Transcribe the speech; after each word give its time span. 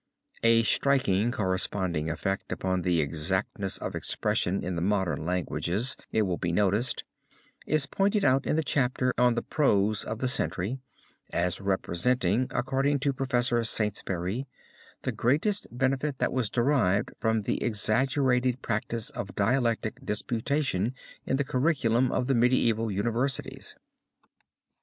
A 0.41 0.63
striking 0.63 1.31
corresponding 1.31 2.09
effect 2.09 2.51
upon 2.51 2.81
the 2.81 3.01
exactness 3.01 3.77
of 3.77 3.93
expression 3.93 4.63
in 4.63 4.75
the 4.75 4.81
modern 4.81 5.27
languages, 5.27 5.95
it 6.11 6.23
will 6.23 6.39
be 6.39 6.51
noticed, 6.51 7.03
is 7.67 7.85
pointed 7.85 8.25
out 8.25 8.47
in 8.47 8.55
the 8.55 8.63
chapter 8.63 9.13
on 9.19 9.35
the 9.35 9.43
Prose 9.43 10.03
of 10.03 10.17
the 10.17 10.27
Century 10.27 10.79
as 11.31 11.61
representing, 11.61 12.47
according 12.49 12.97
to 13.01 13.13
Professor 13.13 13.63
Saintsbury, 13.63 14.47
the 15.03 15.11
greatest 15.11 15.67
benefit 15.71 16.17
that 16.17 16.33
was 16.33 16.49
derived 16.49 17.11
from 17.19 17.43
the 17.43 17.61
exaggerated 17.63 18.63
practise 18.63 19.11
of 19.11 19.35
dialectic 19.35 20.03
disputation 20.03 20.95
in 21.27 21.37
the 21.37 21.43
curriculum 21.43 22.11
of 22.11 22.25
the 22.25 22.33
medieval 22.33 22.89
Universities. 22.91 23.75